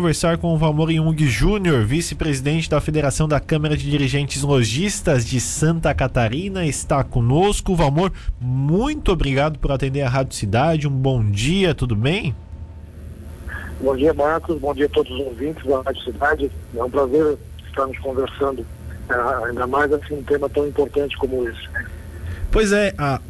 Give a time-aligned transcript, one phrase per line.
[0.00, 5.40] conversar com o Valmor Jung Júnior, vice-presidente da Federação da Câmara de Dirigentes Logistas de
[5.40, 7.74] Santa Catarina, está conosco.
[7.74, 10.86] Valmor, muito obrigado por atender a Rádio Cidade.
[10.86, 12.32] Um bom dia, tudo bem?
[13.80, 14.56] Bom dia, Marcos.
[14.60, 16.52] Bom dia a todos os ouvintes da Rádio Cidade.
[16.76, 17.36] É um prazer
[17.66, 18.64] estarmos conversando,
[19.10, 21.68] eh, ainda mais assim, um tema tão importante como esse.
[22.50, 23.20] Pois é, a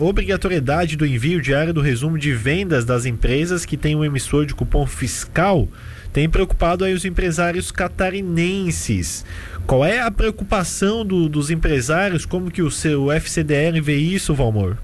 [0.00, 4.54] obrigatoriedade do envio diário do resumo de vendas das empresas que têm um emissor de
[4.54, 5.68] cupom fiscal
[6.12, 9.24] tem preocupado aí os empresários catarinenses.
[9.66, 12.26] Qual é a preocupação do, dos empresários?
[12.26, 14.76] Como que o seu FCDR vê isso, Valmor?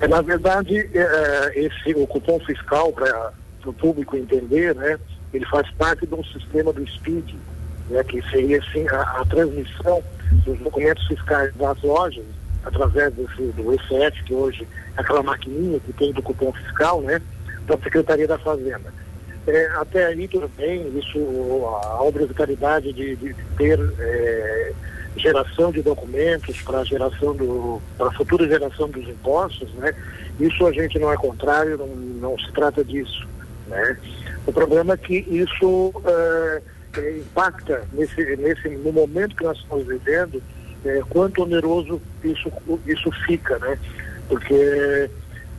[0.00, 3.32] É, na verdade, é, é, esse, o cupom fiscal, para
[3.64, 4.98] o público entender, né,
[5.32, 7.36] ele faz parte de um sistema do SPID,
[7.88, 10.02] né, que seria assim, a, a transmissão
[10.44, 12.24] dos documentos fiscais das lojas,
[12.64, 17.20] através desse, do ECF, que hoje é aquela maquininha que tem do cupom fiscal, né,
[17.66, 18.92] da Secretaria da Fazenda.
[19.46, 21.18] É, até aí tudo bem, isso,
[21.84, 24.72] a obrigatoriedade de, de ter é,
[25.16, 29.94] geração de documentos para geração do, para a futura geração dos impostos, né?
[30.40, 33.26] Isso a gente não é contrário, não, não se trata disso,
[33.68, 33.96] né?
[34.46, 36.62] O problema é que isso é,
[37.00, 40.42] é impacta nesse, nesse, no momento que nós estamos vivendo,
[40.84, 42.50] é, quanto oneroso isso,
[42.86, 43.78] isso fica, né?
[44.28, 45.10] Porque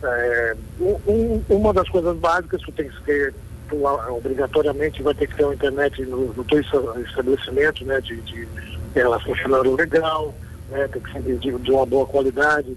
[0.03, 3.33] é, um, uma das coisas básicas que tem que ter
[3.67, 8.47] tu, obrigatoriamente vai ter que ter uma internet no, no teu estabelecimento, né, de, de
[8.95, 10.33] ela funcionando legal,
[10.69, 12.75] né, tem que ser de, de, uma boa qualidade.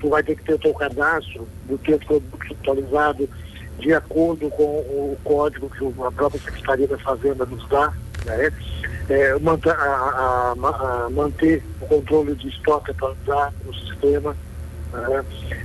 [0.00, 3.28] Tu vai ter que ter o teu cadastro do teu produto atualizado
[3.78, 7.92] de acordo com o código que a própria Secretaria da Fazenda nos dá,
[8.24, 8.52] né?
[9.08, 14.36] É, manter, a, a, a, manter o controle de estoque atualizado no sistema,
[14.92, 15.24] né?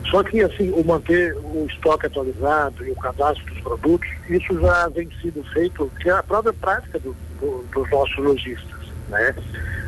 [0.09, 4.88] Só que assim, o manter o estoque atualizado e o cadastro dos produtos, isso já
[4.89, 8.88] vem sido feito, que é a própria prática do, do, dos nossos lojistas.
[9.09, 9.36] Né?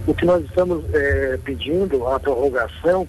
[0.06, 3.08] O que nós estamos é, pedindo, a prorrogação,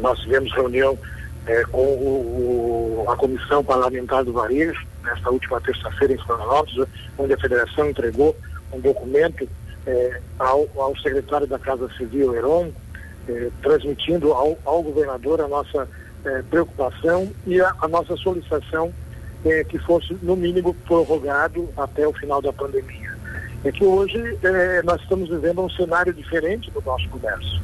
[0.00, 0.98] nós tivemos reunião
[1.46, 7.32] é, com o, o, a Comissão Parlamentar do Varejo, nesta última terça-feira em Florianópolis, onde
[7.32, 8.36] a Federação entregou
[8.72, 9.48] um documento
[9.86, 12.72] é, ao, ao secretário da Casa Civil, Heron,
[13.28, 15.88] eh, transmitindo ao, ao, governador a nossa
[16.24, 18.92] eh, preocupação e a, a nossa solicitação
[19.44, 23.16] eh, que fosse, no mínimo, prorrogado até o final da pandemia.
[23.64, 27.60] É que hoje eh, nós estamos vivendo um cenário diferente do nosso comércio.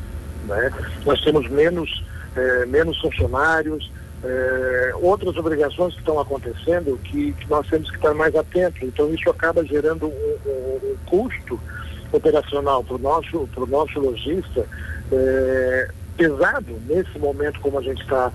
[0.47, 0.70] Né?
[1.04, 2.04] Nós temos menos,
[2.36, 3.91] eh, menos funcionários,
[4.25, 8.82] eh, outras obrigações que estão acontecendo que, que, nós temos que estar mais atentos.
[8.82, 11.58] Então, isso acaba gerando um, um, um custo
[12.12, 14.66] operacional para o nosso, nosso lojista
[15.10, 18.31] é, pesado nesse momento como a gente está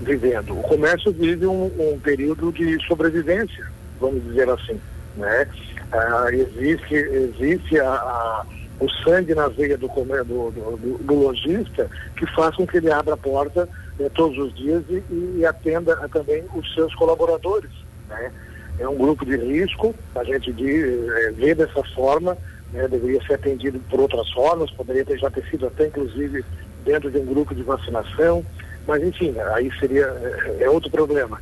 [0.00, 0.58] vivendo.
[0.58, 3.66] O comércio vive um, um, período de sobrevivência,
[4.00, 4.80] vamos dizer assim.
[5.16, 5.46] Né?
[5.92, 8.44] Ah, existe existe a,
[8.80, 13.14] o sangue na veia do, do, do, do, lojista que faz com que ele abra
[13.14, 13.68] a porta
[13.98, 15.02] né, todos os dias e,
[15.36, 17.70] e atenda a, também os seus colaboradores.
[18.08, 18.32] Né?
[18.78, 22.36] É um grupo de risco, a gente é, vê dessa forma,
[22.72, 26.42] né, deveria ser atendido por outras formas, poderia ter, já ter sido até inclusive
[26.82, 28.44] dentro de um grupo de vacinação,
[28.86, 31.38] mas enfim, aí seria é, é outro problema.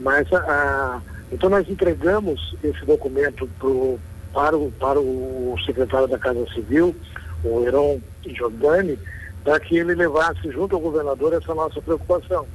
[0.00, 1.00] Mas a, a,
[1.32, 3.98] então nós entregamos esse documento pro,
[4.36, 6.94] para, o, para o secretário da Casa Civil,
[7.42, 8.98] o Heron Giordani,
[9.42, 12.46] para que ele levasse junto ao governador essa nossa preocupação,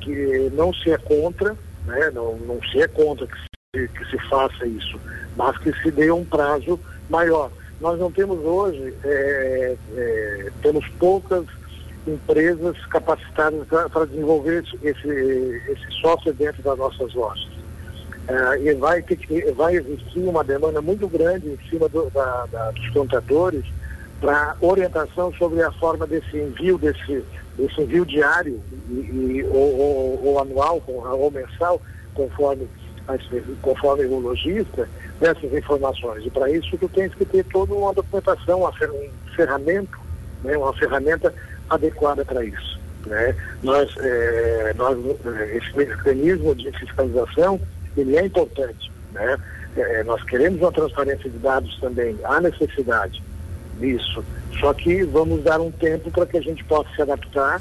[0.00, 1.56] que não se é contra,
[1.86, 4.98] né, não, não se é contra que se, que se faça isso,
[5.36, 7.52] mas que se dê um prazo maior.
[7.80, 11.46] Nós não temos hoje, é, é, temos poucas
[12.04, 15.08] empresas capacitadas para desenvolver esse,
[15.68, 17.51] esse software dentro das nossas lojas.
[18.28, 22.46] É, e vai, ter que, vai existir uma demanda muito grande em cima do, da,
[22.46, 23.64] da, dos contadores
[24.20, 27.24] para orientação sobre a forma desse envio, desse,
[27.56, 31.82] desse envio diário e, e ou, ou, ou, anual ou mensal,
[32.14, 32.68] conforme
[33.60, 34.88] conforme o lojista,
[35.20, 36.24] dessas informações.
[36.24, 39.98] E para isso tu tens que ter toda uma documentação, uma um ferramenta,
[40.44, 41.34] né, uma ferramenta
[41.68, 42.80] adequada para isso.
[43.06, 43.34] Né?
[43.62, 47.60] Nós, é, nós, é, esse mecanismo de fiscalização,
[47.96, 48.90] ele é importante.
[49.12, 49.38] Né?
[49.76, 53.22] É, nós queremos uma transparência de dados também, há necessidade
[53.78, 54.24] disso.
[54.60, 57.60] Só que vamos dar um tempo para que a gente possa se adaptar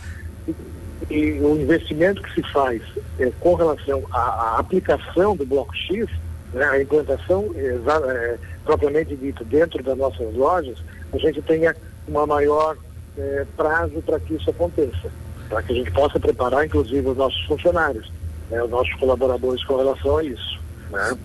[1.09, 2.81] e o investimento que se faz
[3.19, 6.07] é, com relação à, à, aplicação do Bloco X,
[6.53, 10.77] né, a implantação é, propriamente dita dentro das nossas lojas,
[11.11, 11.75] a gente tenha
[12.07, 12.77] uma maior
[13.17, 15.11] é, prazo para que isso aconteça,
[15.49, 18.11] para que a gente possa preparar, inclusive, os nossos funcionários,
[18.51, 20.59] né, os nossos colaboradores com relação a isso.
[20.91, 21.17] Né?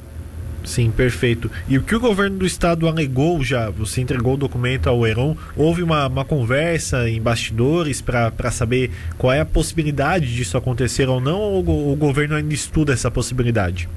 [0.67, 1.49] Sim, perfeito.
[1.69, 5.37] E o que o governo do estado alegou já, você entregou o documento ao Heron,
[5.56, 11.20] houve uma, uma conversa em bastidores para saber qual é a possibilidade disso acontecer ou
[11.20, 13.88] não, ou o, governo ainda estuda essa possibilidade?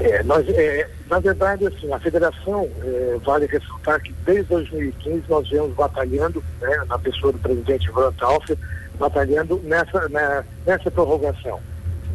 [0.00, 5.48] É, nós, é, na verdade, assim, a federação, é, vale ressaltar que desde 2015 nós
[5.48, 8.58] viemos batalhando, né, na pessoa do presidente Ivan Tauffer,
[8.98, 11.60] batalhando nessa, na, nessa prorrogação.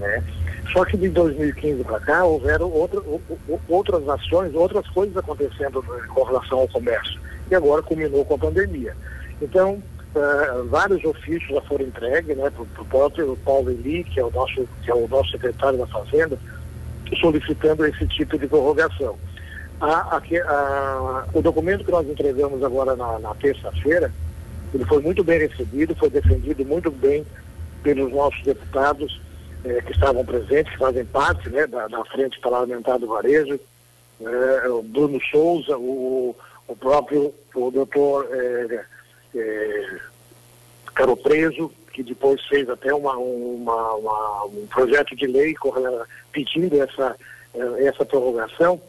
[0.01, 0.23] Né?
[0.73, 2.99] Só que de 2015 para cá houveram outra,
[3.69, 7.19] outras ações, outras coisas acontecendo com relação ao comércio.
[7.49, 8.95] E agora culminou com a pandemia.
[9.41, 9.81] Então,
[10.15, 14.31] uh, vários ofícios já foram entregues né, para o próprio Paulo Eli, que é o,
[14.31, 16.37] nosso, que é o nosso secretário da Fazenda,
[17.19, 19.17] solicitando esse tipo de prorrogação.
[19.79, 24.11] A, a, a, o documento que nós entregamos agora na, na terça-feira,
[24.73, 27.25] ele foi muito bem recebido, foi defendido muito bem
[27.83, 29.19] pelos nossos deputados
[29.63, 33.59] eh, que estavam presentes, que fazem parte né, da, da Frente Parlamentar do Varejo,
[34.21, 36.35] eh, o Bruno Souza, o,
[36.67, 38.85] o próprio o doutor eh,
[39.35, 39.99] eh,
[40.93, 45.55] Caro Preso, que depois fez até uma, uma, uma, um projeto de lei
[46.31, 47.15] pedindo essa,
[47.79, 48.79] essa prorrogação.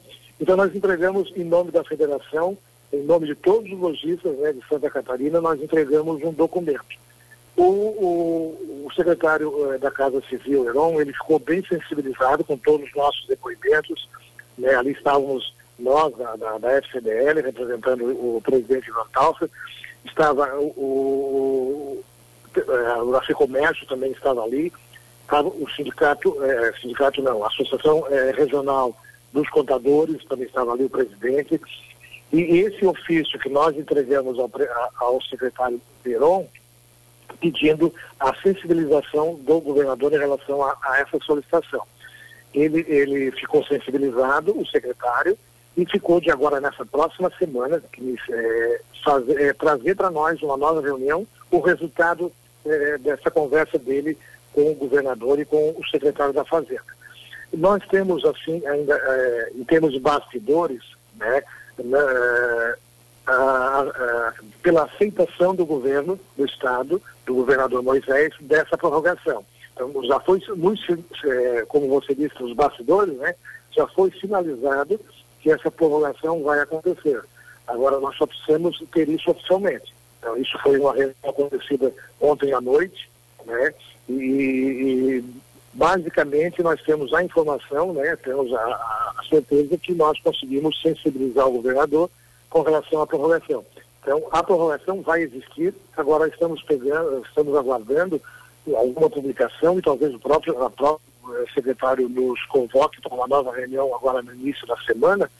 [0.40, 2.56] Então nós entregamos em nome da federação,
[2.92, 6.84] em nome de todos os lojistas né, de Santa Catarina, nós entregamos um documento.
[7.62, 12.88] O, o, o secretário eh, da Casa Civil, Heron, ele ficou bem sensibilizado com todos
[12.88, 14.08] os nossos depoimentos.
[14.58, 19.48] Né, ali estávamos nós, da, da, da FCDL, representando o, o presidente Ivan Talfa,
[20.04, 22.02] estava o,
[22.56, 24.72] o, a FEComércio também estava ali,
[25.22, 28.04] estava o sindicato, é, sindicato não, a Associação
[28.36, 28.94] Regional
[29.32, 31.60] dos Contadores, também estava ali o presidente,
[32.32, 34.50] e esse ofício que nós entregamos ao,
[34.96, 36.46] ao secretário Peron,
[37.42, 41.82] pedindo a sensibilização do governador em relação a, a essa solicitação.
[42.54, 45.36] Ele, ele ficou sensibilizado, o secretário,
[45.76, 48.80] e ficou de agora nessa próxima semana que, é,
[49.38, 52.30] é, trazer para nós uma nova reunião o resultado
[52.64, 54.16] é, dessa conversa dele
[54.52, 56.84] com o governador e com o secretário da Fazenda.
[57.52, 60.82] Nós temos, assim, ainda, é, em termos de bastidores,
[61.18, 61.42] né,
[61.82, 62.76] na,
[63.26, 64.32] a, a,
[64.62, 69.44] pela aceitação do governo do Estado, do governador Moisés, dessa prorrogação.
[69.72, 73.34] Então, já foi, muito, é, como você disse, os bastidores, né,
[73.70, 75.00] já foi sinalizado
[75.40, 77.22] que essa prorrogação vai acontecer.
[77.66, 79.94] Agora, nós só precisamos ter isso oficialmente.
[80.18, 83.10] Então, isso foi uma reunião acontecida ontem à noite,
[83.44, 83.74] né?
[84.08, 85.24] E, e,
[85.72, 88.14] basicamente nós temos a informação, né?
[88.16, 92.10] Temos a, a, certeza que nós conseguimos sensibilizar o governador
[92.52, 93.64] com relação à prorrogação.
[94.02, 95.74] Então, a prorrogação vai existir.
[95.96, 98.20] Agora estamos pegando, estamos aguardando
[98.76, 101.00] alguma publicação e talvez o próprio, próprio
[101.54, 105.30] secretário nos convoque para uma nova reunião agora no início da semana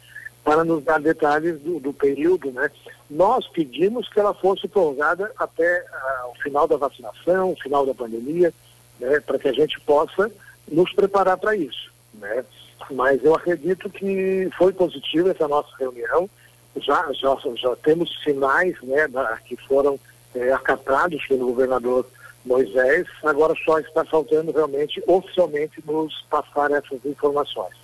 [0.42, 2.68] para nos dar detalhes do, do, período, né?
[3.08, 7.94] Nós pedimos que ela fosse prorrogada até uh, o final da vacinação, o final da
[7.94, 8.52] pandemia,
[8.98, 9.20] né?
[9.20, 10.32] Para que a gente possa
[10.66, 12.44] nos preparar para isso, né?
[12.90, 16.28] Mas eu acredito que foi positiva essa nossa reunião,
[16.76, 19.98] já, já, já temos sinais, né, da, que foram
[20.34, 22.06] é, acatados pelo governador
[22.44, 27.82] Moisés, agora só está faltando realmente oficialmente nos passar essas informações.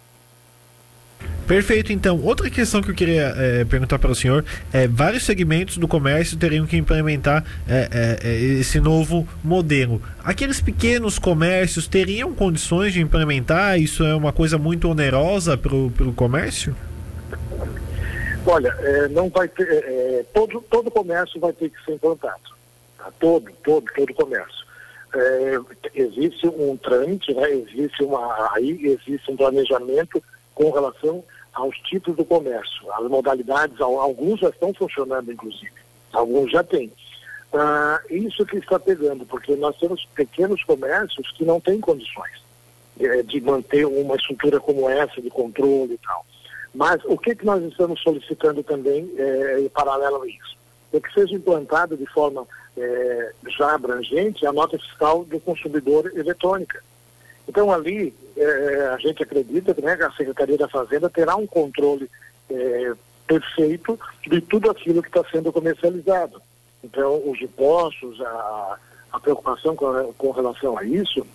[1.47, 2.21] Perfeito, então.
[2.23, 6.37] Outra questão que eu queria é, perguntar para o senhor é: vários segmentos do comércio
[6.37, 10.03] teriam que implementar é, é, esse novo modelo.
[10.23, 13.81] Aqueles pequenos comércios teriam condições de implementar?
[13.81, 16.77] Isso é uma coisa muito onerosa para o comércio?
[18.47, 18.75] Olha,
[19.11, 20.25] não vai ter.
[20.33, 22.41] todo, todo comércio vai ter que ser implantado.
[22.97, 23.13] Tá?
[23.19, 24.67] Todo, todo, todo comércio.
[25.95, 27.51] existe um trâmite, né?
[27.51, 28.51] existe uma.
[28.53, 30.23] Aí existe um planejamento
[30.55, 31.23] com relação
[31.59, 35.73] aos tipos do comércio, as modalidades, alguns já estão funcionando, inclusive,
[36.13, 36.93] alguns já têm.
[37.53, 42.43] Ah, isso que está pegando, porque nós temos pequenos comércios que não têm condições
[42.97, 46.25] de, de manter uma estrutura como essa, de controle e tal.
[46.75, 50.57] Mas o que, que nós estamos solicitando também é, em paralelo a isso?
[50.93, 52.47] É que seja implantada de forma
[52.77, 56.83] é, já abrangente a nota fiscal do consumidor eletrônica.
[57.49, 62.09] Então ali é, a gente acredita né, que a Secretaria da Fazenda terá um controle
[62.51, 62.93] é,
[63.27, 66.41] perfeito de tudo aquilo que está sendo comercializado.
[66.85, 68.79] Então os impostos, a,
[69.13, 71.27] a preocupação com, com, relação a isso,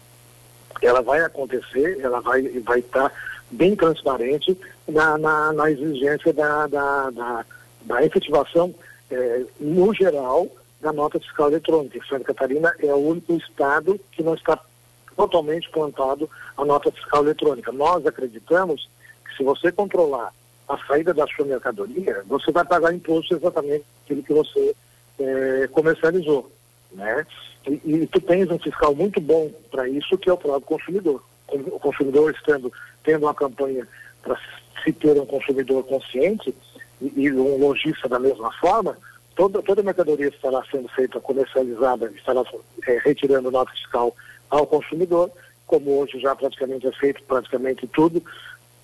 [0.81, 3.15] ela vai acontecer, ela vai vai estar tá
[3.53, 4.57] bem transparente
[4.87, 7.45] na, na, na exigência da, da, da,
[7.81, 8.73] da efetivação
[9.09, 10.47] é, no geral
[10.81, 11.99] da nota fiscal eletrônica.
[12.07, 14.59] Santa Catarina é o único estado que não está
[15.15, 17.71] totalmente plantado a nota fiscal eletrônica.
[17.71, 18.89] Nós acreditamos
[19.25, 20.33] que se você controlar
[20.67, 24.75] a saída da sua mercadoria, você vai pagar imposto exatamente aquilo que você
[25.19, 26.51] é, comercializou.
[26.91, 27.25] Né?
[27.67, 31.23] E, e tu tens um fiscal muito bom para isso, que é o próprio consumidor.
[31.47, 32.71] O consumidor estando,
[33.03, 33.87] tendo uma campanha
[34.21, 34.37] para
[34.83, 36.53] se ter um consumidor consciente
[37.01, 38.97] e, e um lojista da mesma forma,
[39.35, 42.43] toda, toda mercadoria estará sendo feita, comercializada, estará
[42.87, 44.15] é, retirando nota fiscal
[44.49, 45.31] ao consumidor,
[45.65, 48.23] como hoje já praticamente é feito praticamente tudo,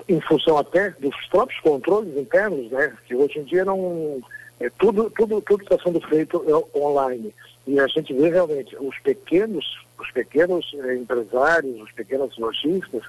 [0.07, 2.95] em função até dos próprios controles internos, né?
[3.05, 4.21] Que hoje em dia não
[4.59, 7.33] é tudo tudo tudo está sendo feito é, online
[7.67, 13.03] e a gente vê realmente os pequenos os pequenos é, empresários, os pequenos lojistas,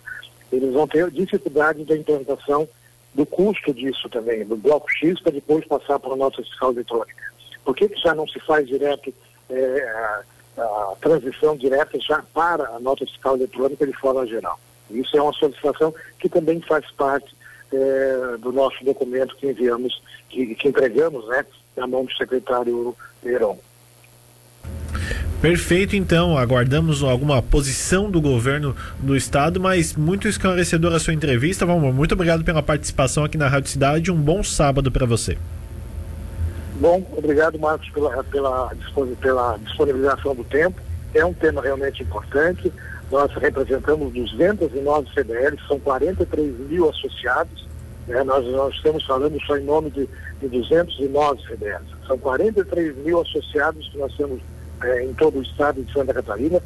[0.52, 2.68] eles vão ter dificuldade da implantação
[3.14, 7.32] do custo disso também, do bloco X para depois passar para a nota fiscal eletrônica.
[7.64, 9.12] Por que, que já não se faz direto
[9.48, 10.22] é,
[10.56, 14.58] a, a transição direta já para a nota fiscal eletrônica de forma geral?
[14.90, 17.34] Isso é uma solicitação que também faz parte
[17.72, 21.44] é, do nosso documento que enviamos, que, que entregamos, né,
[21.76, 23.58] na mão do secretário Heron.
[25.40, 26.36] Perfeito, então.
[26.36, 31.64] Aguardamos alguma posição do governo do estado, mas muito esclarecedora a sua entrevista.
[31.64, 34.12] Vamos, muito obrigado pela participação aqui na Rádio Cidade.
[34.12, 35.38] Um bom sábado para você.
[36.78, 38.70] Bom, obrigado, Marcos, pela, pela,
[39.18, 40.78] pela disponibilização do tempo.
[41.14, 42.70] É um tema realmente importante.
[43.10, 47.66] Nós representamos 209 CDLs, são 43 mil associados.
[48.06, 48.22] Né?
[48.24, 50.06] Nós, nós estamos falando só em nome de,
[50.40, 51.86] de 209 CDLs.
[52.06, 54.40] São 43 mil associados que nós temos
[54.82, 56.60] é, em todo o estado de Santa Catarina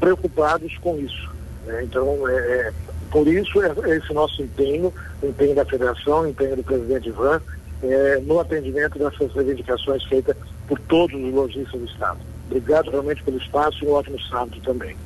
[0.00, 1.30] preocupados com isso.
[1.66, 1.84] Né?
[1.84, 2.72] Então, é, é,
[3.10, 4.92] por isso, é, é, esse nosso empenho,
[5.22, 7.40] empenho da federação, empenho do presidente Ivan,
[7.82, 12.18] é, no atendimento dessas reivindicações feitas por todos os lojistas do estado.
[12.46, 14.96] Obrigado realmente pelo espaço e um ótimo sábado também.